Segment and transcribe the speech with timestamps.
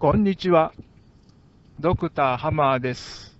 [0.00, 0.72] こんにちは。
[1.80, 3.36] ドクターハマーです。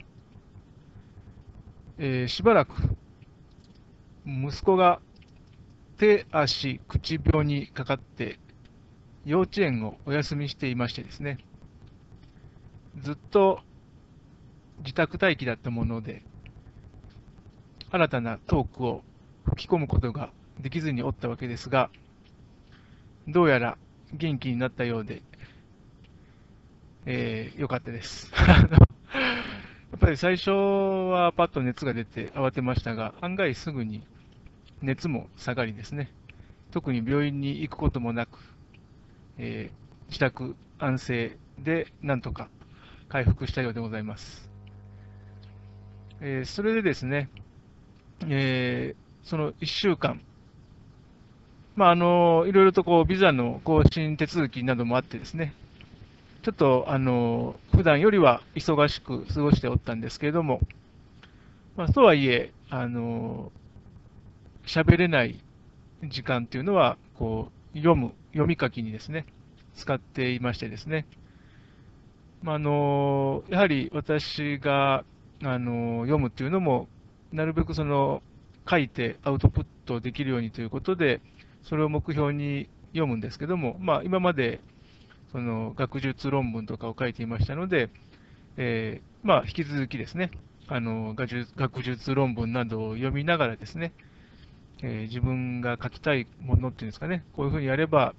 [1.99, 2.73] えーしばらく、
[4.27, 5.01] 息子が
[5.99, 8.41] 手足口病にかかって、
[9.25, 11.39] 幼稚園をお休みしていましてですね、
[13.03, 13.61] ずっと
[14.81, 16.25] 自宅待機だったもので、
[17.93, 19.05] 新たなトークを
[19.45, 21.88] 吹き込むことができずにおったわけですが、
[23.29, 23.79] どうやら
[24.12, 25.23] 元気になったようで、
[27.11, 28.30] えー、よかったです。
[28.37, 34.02] やっぱり最初はパッと熱が出て慌てましたが、案外すぐに
[34.82, 36.10] 熱も下がりですね、
[36.70, 38.38] 特に病院に行くこともなく、
[39.38, 42.48] えー自宅安静でなんとか
[43.10, 44.51] 回復したようでございます。
[46.20, 47.30] えーそれでですね、
[48.29, 50.20] えーその1週間、
[51.74, 55.54] まあ、あの、いろいろとこう、ビザの更新手続きなどもあってですね、
[56.42, 60.60] ちょっと、あの、普段よりは忙しく過ごしておったんですけれども、
[61.76, 63.51] まあ、とはいえ、あの、
[64.65, 65.43] 喋れない
[66.05, 69.27] 時間っていうのは、こう、読む、読み書きにですね、
[69.75, 71.07] 使っていましてですね、
[72.43, 75.05] まあ、あの、やはり私が、
[75.43, 76.89] あの、読むっていうのも、
[77.33, 78.23] なるべくその、
[78.69, 81.21] 書いてアウトプットできるようにということで、
[81.62, 84.61] それを目標に読むんですけども、まあ、今まで
[85.33, 87.91] その学術論文とかを書いていましたので、
[88.57, 90.31] えーまあ、引き続きですね、
[90.69, 93.93] あの学術論文などを読みながらですね、
[94.83, 98.15] えー自分が書きたいものっていうんですかね、こういうふうにやれば、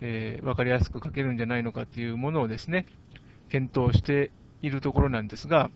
[0.00, 2.86] えーわかりやすく書けるんじゃないのかっていうものをですね、
[3.50, 4.30] 検討して
[4.62, 5.70] いるところなんですが、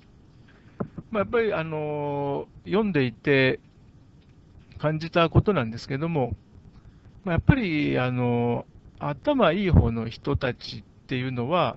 [1.11, 3.61] まあ、やっぱり、あの読んでいて
[4.79, 6.34] 感じたことなんですけども、
[7.25, 8.65] まあ、やっぱり、あの
[8.99, 11.77] 頭いい方の人たちっていうのは、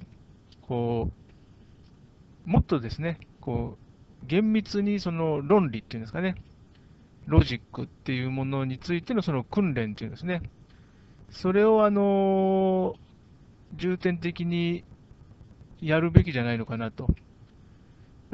[0.61, 1.09] こ
[2.47, 3.78] う、もっとですね、こ
[4.23, 6.36] う、厳密にその論理っていうんですかね、
[7.28, 10.41] ロジックっていうものについてのその訓練っていうんですね、
[11.29, 12.95] それをあの
[13.75, 14.84] 重点的に
[15.81, 17.07] やるべきじゃないのかなと。
[17.07, 17.18] だか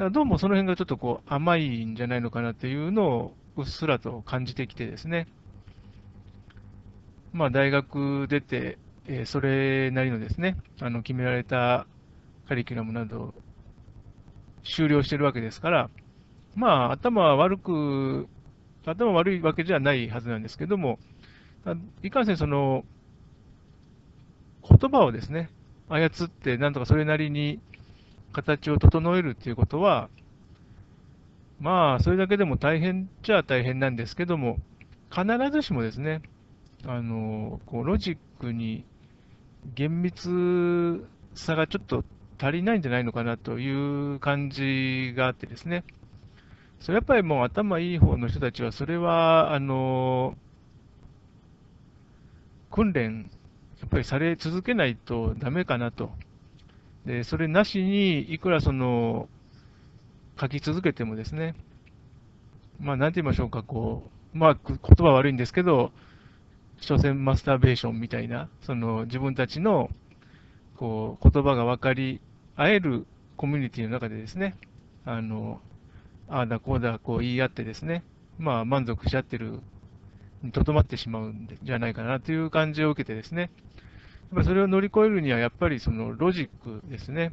[0.04, 5.26] らどうもその辺がちょっとこう甘いんじゃないのかなっていうのをうっすらと感じてきてですね。
[7.32, 11.86] まあ大学出て、えーそれなりのですね、あの決められた
[12.48, 13.34] カリキュラムなどを
[14.64, 15.90] 終了してるわけですから、
[16.54, 18.28] まあ頭は悪く、
[18.84, 20.98] 頭悪いわけじゃないはずなんですけども、
[22.02, 22.84] いかんせんその
[24.68, 25.50] 言葉をですね、
[25.88, 27.60] 操ってなんとかそれなりに
[28.32, 30.10] 形を整えるっていうことは、
[31.60, 34.58] まあ、それだけでも大変っちゃ大変なんですけども、
[35.10, 36.22] 必ずしもですね、
[36.86, 38.84] あの、こう、ロジックに
[39.74, 42.04] 厳密さがちょっと
[42.38, 45.84] 足りないんじゃないのかなという感じがあってですね、
[46.80, 50.36] それやっぱりもう頭いい方の人たちは、それは、あの、
[52.70, 53.30] 訓練、
[53.80, 56.10] やっぱりされ続けないとダメかなと。
[57.04, 59.28] で、それなしに、いくらその、
[60.40, 61.54] 書き続けてもですね、
[62.78, 65.90] まあ、なんて言いましょうか、こう、まあ、言葉悪いんですけど、
[66.80, 69.90] 所詮マスターベーションみたいな、その自分たちの、
[70.76, 72.20] こう、言葉が分かり
[72.56, 73.06] 合える
[73.36, 74.56] コミュニティの中でですね、
[75.04, 75.60] あの、
[76.28, 78.04] ああだこうだ、こう言い合ってですね、
[78.38, 79.60] まあ、満足し合ってる
[80.42, 83.50] にとどまってしまうんじゃないかなという感じを受けてですね、
[84.34, 87.32] やっそれを乗り越えるには、やっぱりそのロジックですね。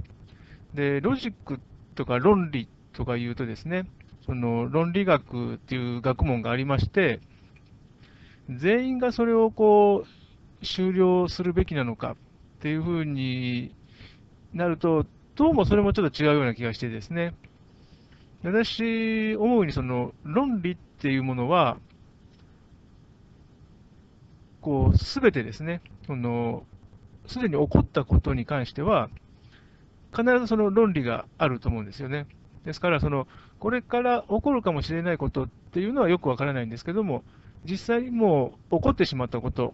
[0.73, 1.59] で、ロジック
[1.95, 3.85] とか論理とか言うとですね、
[4.25, 7.19] その論理学っていう学問がありまして、
[8.49, 10.05] 全員がそれをこ
[10.61, 12.15] う、終了するべきなのかっ
[12.61, 13.71] ていうふうに
[14.53, 17.33] なると、どうもそれもちょっと違うような気がしてですね、
[18.43, 21.77] 私、思うにその論理っていうものは、
[24.61, 26.63] こう、すべてですね、その、
[27.27, 29.09] すでに起こったことに関しては、
[30.15, 32.27] 必ずその論理があると思うんですよね。
[32.63, 33.27] ですから、その、
[33.59, 37.23] これから起こるかもしれないことっていうのはよくわからないんですけども、
[37.69, 39.73] 実際にもう起こってしまったこと、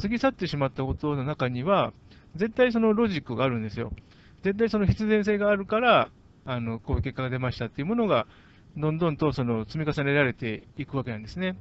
[0.00, 1.92] 過ぎ去ってしまったことの中には、
[2.36, 3.92] 絶対そのロジックがあるんですよ。
[4.42, 6.10] 絶対その必然性があるから、
[6.44, 8.26] あの、こういう結果が出ましたっていうものが、
[8.76, 11.56] どんどんとその積み重ねられていくわけなんですね。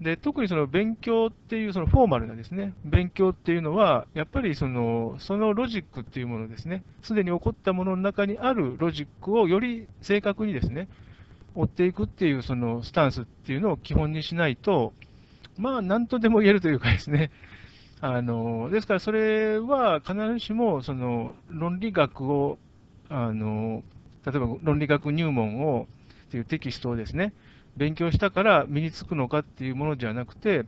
[0.00, 10.88] で、特にその勉強っていう、そのフォーマルなですね、勉強っていうのは、やっぱりその、そのロジックっていうものですね、すでに起こったものの中にあるロジックをより正確にですね、
[11.54, 14.92] 追っていくっていうそのスタンスっていうのを基本にしないと、
[15.58, 17.30] まあ、なんとでも言えるというかですね、
[18.00, 22.58] あのですからそれは必ずしもその論理学を、
[23.08, 23.82] あの
[24.24, 25.88] 例えば論理学入門を
[26.28, 27.32] っていうテキストをですね、
[27.76, 30.64] 勉強したから身につくのかっていうものじゃなくて、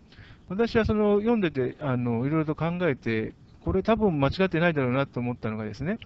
[0.49, 3.34] 私はその読んでてあのいろいろと考えて、
[3.64, 5.99] これ多分間違ってないだろうなと思ったのがですね、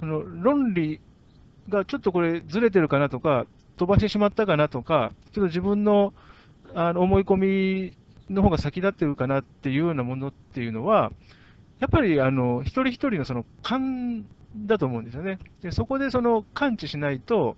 [0.00, 1.00] その論理
[1.68, 3.46] がちょっとこれずれてるかなとか、
[3.78, 6.12] 飛ばしてしまったかなとか、ちょっと自分の
[6.74, 7.96] あの思い込み
[8.28, 11.12] の方が先立ってるかなっていうようなものっていうのは、
[11.80, 14.26] やっぱりあの一人一人のその勘
[14.56, 15.38] だと思うんですよね。
[15.62, 17.56] でそこでその感知しないと、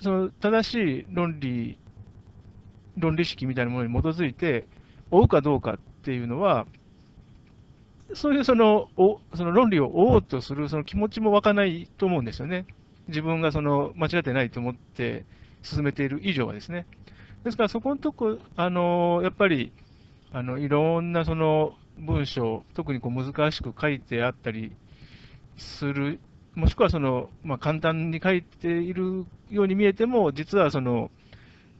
[0.00, 1.78] その正しい論理、
[2.96, 4.66] 論理式みたいなものに基づいて、
[5.10, 6.66] 追うかどうかっていうのは、
[8.12, 12.66] そういうそのおその論理を追おうとするその気持ちも湧かないと思うんですよね。
[13.08, 15.24] 自分がその間違ってないと思って
[15.62, 16.86] 進めている以上はですね。
[17.44, 19.72] ですから、そこのとこ、あのやっぱり
[20.32, 24.72] あのいろんなその文章、特にこう難しく書いてあったり
[25.56, 26.20] する、
[26.54, 31.10] もしくはその、まあ、簡単に書いているように見えても、実はその、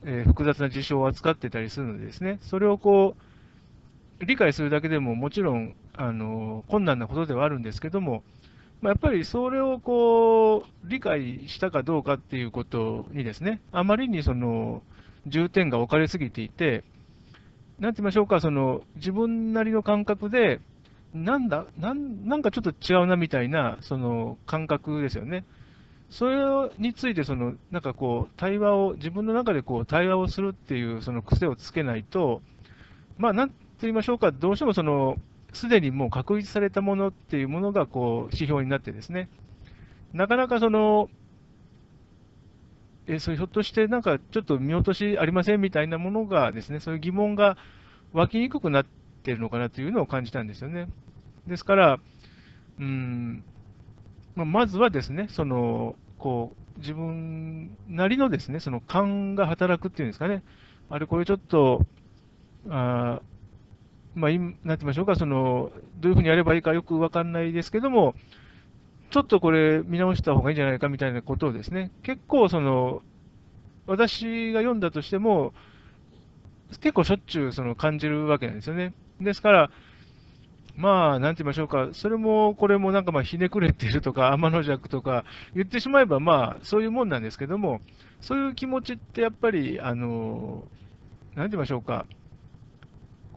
[0.04, 3.16] えー、複雑な事象を扱ってたりするのでですね、それをこ
[4.20, 8.22] う理解するだけでももちろんあの困難なことではあるんですけども、
[8.80, 14.82] まあ、やっぱりそれをこう理解したかどうかっていうことにですね、あまりにその
[15.26, 16.84] 重点が置かれすぎていて、
[17.78, 20.60] なんて言いましょうか、その自分なりの感覚で、
[21.14, 25.44] なんだなんなんかちょっと違うなみたいなその感覚ですよね。
[26.10, 26.36] それ
[26.78, 32.40] についてその、なんかこう、対話を、自分の中でこう対話をするっていうその癖をつけないと、
[33.18, 35.16] まあ、なんて言いましょうか、どうしてもその、
[35.54, 39.28] すでにもう確立されたものっていうものがこう指標になってですね、
[40.12, 41.08] なかなかその、
[43.06, 47.56] えそれひょっとしてなんかちょっと見落としありませんみたいなものがですね、そういう疑問が
[48.12, 48.86] 湧きにくくなっ
[49.22, 50.88] ているのかなというのを感じたんですよね。
[51.46, 52.00] ですから、
[52.78, 53.44] うん
[54.34, 60.42] ままずはですね、そのこう自分なりのですね、その勘が働くっていうんですかね、
[60.90, 61.86] あれ、これちょっと、
[62.68, 63.20] あ
[64.14, 68.14] まあ、なんて言いましょうか、そのどういうふうにやればいいかよく分かんないですけども、
[69.10, 73.02] ちょっとこれ見直した方がいいんじゃないかみたいなことをですね、結構その、
[73.86, 75.52] 私が読んだとしても、
[76.80, 78.92] 結構しょっちゅうその感じるわけなんですよね。
[79.20, 79.70] ですから、
[80.76, 85.24] まあ、なんて言いましょうか、それもこれもなんかまあひねくれてるとか、天の弱とか
[85.54, 87.80] 言ってしまえば、まあ、そういうもんなんですけども、
[88.20, 90.64] そういう気持ちってやっぱり、あの、
[91.36, 92.06] なんて言いましょうか、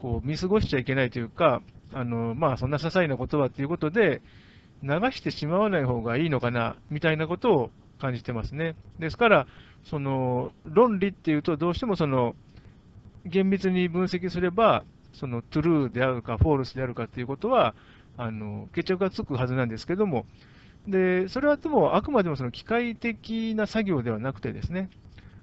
[0.02, 1.62] こう見過ごしちゃいけないというか、
[1.94, 4.22] あのまあ、そんな些細なことはということで、
[4.84, 8.76] 流してしまわない方がいいのかな、みたいなことを感じてますね。
[9.00, 9.48] ですから、
[9.86, 12.36] その論理っていうと、どうしてもその
[13.26, 14.84] 厳密に分析すれば、
[15.14, 17.74] そのトゥルーであるか、フォールスであるかっていうことは、
[18.18, 20.26] あの決着がつくはずなんですけども、
[20.88, 24.90] でそれはでもあくまでもその機械的な作業ではなくてですね、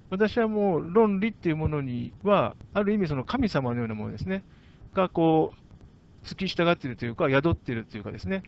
[0.09, 4.43] 私はもう論理っていうものには、ある意味その神様のようなものですね、
[4.93, 5.53] がこ
[6.23, 8.43] う、付き従っているというか、宿っているというかですね、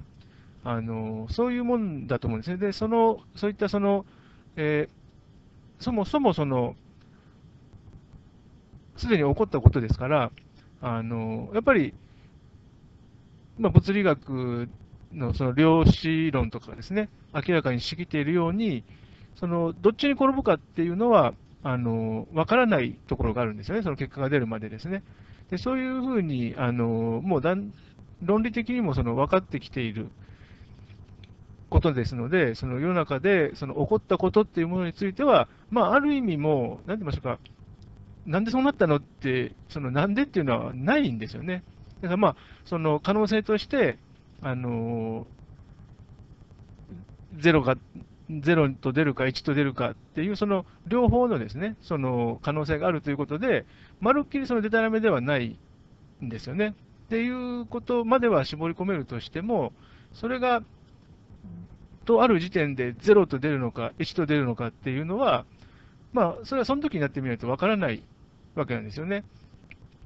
[0.63, 2.57] あのそういうもんだと思うんですね。
[2.57, 4.05] で、その、そういったその、
[4.55, 6.75] えー、そもそもその、
[8.95, 10.31] すでに起こったことですから、
[10.81, 11.93] あのやっぱり、
[13.57, 14.69] まあ、物理学
[15.13, 18.83] のその量子論とかですね、明らかにしきているように、
[19.35, 21.33] そのどっちに転ぶかっていうのは、
[21.63, 25.03] あの分からないところがあるんですよね、その結果が出るまでですね。
[25.49, 27.73] でそういうふうに、あのもうだん
[28.23, 30.07] 論理的にもその分かってきている
[31.69, 37.39] ことですので、その世の中でその起こったことっていうものについては、まあ、ある意味も、なんて言いましょうか、
[38.25, 41.63] なんでそうなったのって、そのなんでっていうのはないんですよね。
[42.01, 42.35] だからまあ、
[42.65, 43.97] その可能性として、
[44.41, 45.25] あの
[47.37, 47.75] ゼロが、
[48.29, 53.65] 0と出るか1と出るかっていう、その両方のですね、その可能性があるということで、
[53.99, 55.57] まるっきりそのデタラメではない
[56.23, 56.75] んですよね。
[57.07, 59.71] っていうことまでは絞り込めるとしても、
[60.13, 60.61] それが、
[62.05, 65.45] とある時点で0と出るのか、1と出るのかっていうのは、
[66.13, 68.03] まあ、それはその時になってみないとわからない
[68.55, 69.23] わけなんですよね。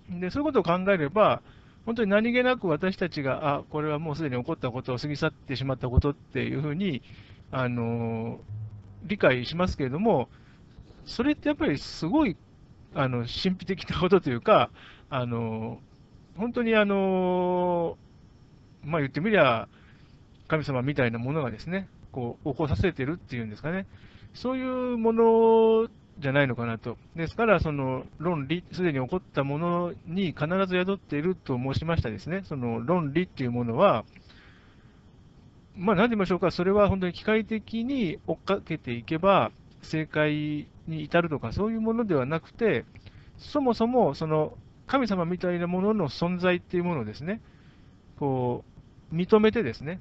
[0.10, 1.42] で、そういうことを考えれば、
[1.86, 7.02] 本当に何気なく私たちが、あ、これはもうすでに起こったことを過ぎ去ってしまったことっていうふうに、
[7.52, 8.40] あの
[9.04, 10.30] 理解しますけれども、
[11.06, 12.38] それってやっぱりすごい
[12.94, 14.70] あの神秘的なことというか、
[15.10, 15.80] あの
[16.38, 17.98] 本当にあの、
[18.84, 19.68] まあ、言ってみりゃ、
[20.48, 23.86] 神様みたいなものがですね、こう起こさせてるっていうんですかね、
[24.34, 25.88] そういうもの
[26.20, 26.98] じゃないのかなと。
[27.16, 32.42] ですから、その論理、すでに起こったものに必ず宿っていると申しましたですね。
[32.46, 34.06] その論理っていうものは、
[35.76, 39.52] まあ、何て言いましょうか、それは本当に機械的に追っかけていけば、
[39.82, 42.86] 正解に至るとか、そういうものではなくて、
[43.38, 47.42] そもそもその神様みたいなものの存在っていうものをですね、
[48.20, 48.64] こ
[49.12, 50.00] う、認めてですね、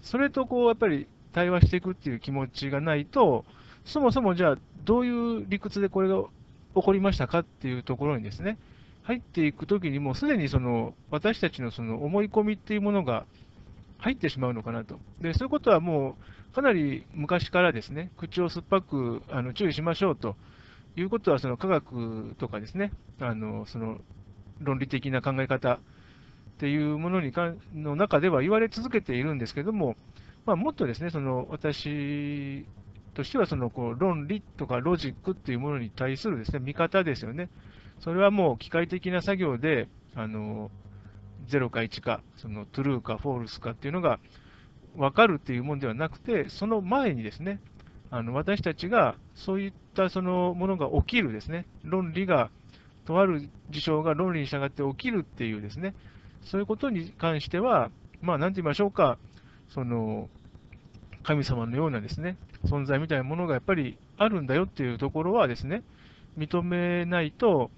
[0.00, 3.44] それとこう、やっぱり対話していくっていう気持ちがないと、
[3.84, 6.22] そもそもじゃあ、どういう理屈でこれが
[6.74, 8.58] 起こりましたかっていうところにですね、
[9.02, 13.26] 入っていくときにもうすでにその私たちのその思い込みっていうものが
[14.02, 14.98] 入ってしまうのかなと。
[15.20, 16.16] で、そういうことはも
[16.50, 20.34] うかなり昔からですね、口を酸っぱくあの注意しましょうと
[20.96, 23.98] いうことは、その科学とかですね、あのその
[24.60, 25.78] 論理的な考え方っ
[26.58, 29.96] ていうものにかの中では言われ続けているんですけども、
[30.46, 32.66] まあ、もっとですね、その私
[33.14, 37.50] としてはそのこう論理とかロジックっていうものに対するですね見方ですよね。
[38.00, 40.72] それはもう機械的な作業で、あの
[41.48, 44.18] 0か1か、その True か False かっていうのが
[44.96, 47.60] 分かるっていうものではなくて、その前にですね、
[48.10, 52.50] あの私たちがそういったそのものが起きるですね、論理が、
[53.04, 55.94] とある事象が論理に従って起きるっていうですね、
[56.44, 59.18] そういうことに関しては、まあ、なんて言いましょうか、
[59.70, 60.28] その
[61.22, 65.82] 神様のようなですね、存在みたいなものがやっぱりあるんだよっていうところはですね、
[66.36, 67.70] 認めないと、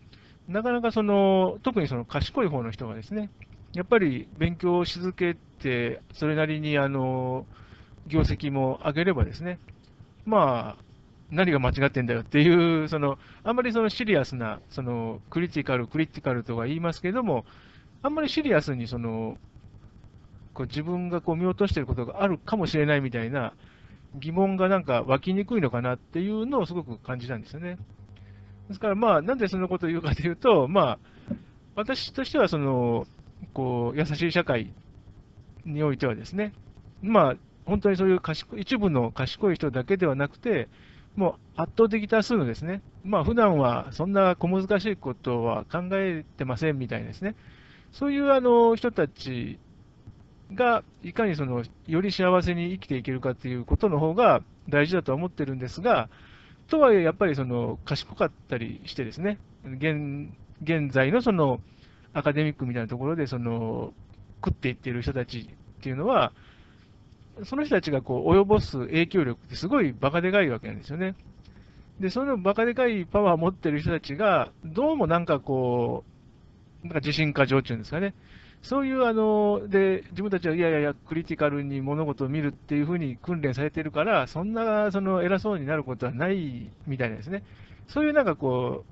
[0.48, 3.30] なかなかその、特にその賢い方の人がですね、
[3.74, 7.46] やっぱり勉強し続けて、それなりにあの
[8.06, 9.58] 業績も上げればですね、
[10.24, 10.84] まあ、
[11.30, 17.44] 何が間違ってんだよっていう、そのあんまりそのシリアスな、そのクリティカル、クリティカルとか言いますけれども、
[18.02, 19.36] あんまりシリアスにその
[20.54, 23.54] こう自分がこう見落としていることがあるかもしれないみたいな
[24.14, 27.76] 疑問がなんか湧きにくいのかなっていうのをすごく感じたんですよね。
[28.68, 30.98] ですから、まあ、なんでそんなことを言うかというと、ま
[31.30, 31.34] あ、
[31.74, 33.06] 私としてはその、
[33.52, 34.72] こう優しい社会
[35.64, 36.52] においてはですね、
[37.02, 37.36] まあ、
[37.66, 40.68] 本当にそういう賢い一部の賢い人だけではなくて、
[41.16, 47.34] もう圧倒的多数のですね、まあ普段はそんな小難しいことは考えてませんみたいですね、
[47.92, 49.58] そういうあの人たち
[50.52, 56.08] がいかにそのより幸せに生きていけるかっていうことの方が大事だとは思ってるんですが、
[56.68, 60.28] とはいえやっぱりその賢かったりしてですね、現
[60.62, 61.60] 現在のその
[62.14, 63.92] アカデミックみたいなところでその
[64.44, 65.46] 食っていってる人たちっ
[65.82, 66.32] ていうのは、
[67.44, 71.14] その人たちがこう及ぼす影響力ってすごいバカでかいわけなんですよね。
[72.00, 76.04] で、そのバカでかいパワーを持ってる人たちが、どうもなんかこ
[76.82, 78.14] う、なんか自信過剰っていうんですかね。
[78.62, 87.42] そういうあの、で、自分たちはいやいやいや、クリティカルに物事を見るっていうふうに訓練されてるから、そんなその偉そうになることはないみたいなんですね。
[87.88, 88.84] そういうなんかこ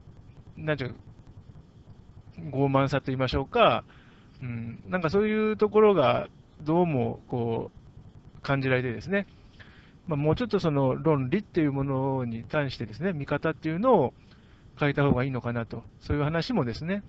[0.59, 0.97] う、なんていうか、
[2.51, 3.85] 傲慢さと言いましょうか、
[4.43, 6.29] うん、なんかそういうところが
[6.63, 9.27] どうもこう感じられてですね、
[10.07, 14.15] まあ、もうちょっとその論理っていうものに対してですね、見方っていうのを
[14.79, 17.03] 変えた方がいいのかなと、そういう話もですね、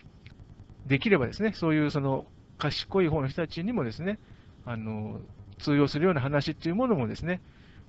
[0.86, 2.26] できればですね、そういうその
[2.58, 4.20] 賢い方の人たちにもですね、
[4.66, 5.20] あの
[5.60, 7.42] 通用するような話っていうものもですね、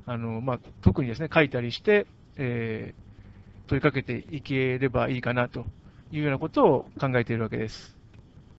[0.06, 5.66] あのまあ、特にですね、書いたりして、えー、問いかけていければいいかなと。
[6.16, 7.93] いうようなことを考えているわけです。